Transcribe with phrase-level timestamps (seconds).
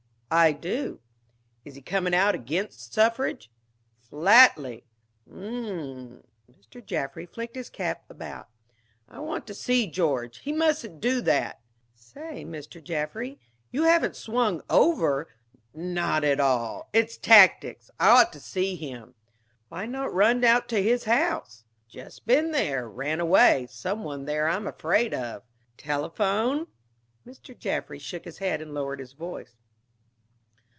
[0.33, 1.01] "I do."
[1.65, 3.51] "Is he coming out against suffrage?"
[3.99, 4.85] "Flatly."
[5.29, 6.81] "Umm!" Mr.
[6.81, 8.47] Jaffry flicked his cap about.
[9.09, 10.37] "I want to see George.
[10.37, 11.59] He mustn't do that."
[11.93, 12.81] "Say, Mr.
[12.81, 13.41] Jaffry,
[13.71, 15.27] you haven't swung over"
[15.73, 16.87] "Not at all.
[16.93, 17.91] It's tactics.
[17.99, 19.15] I ought to see him."
[19.67, 22.87] "Why not run out to his house" "Just been there.
[22.87, 23.67] Ran away.
[23.69, 25.43] Some one there I'm afraid of."
[25.75, 26.67] "Telephone?"
[27.27, 27.53] Mr.
[27.59, 29.57] Jaffry shook his head and lowered his voice.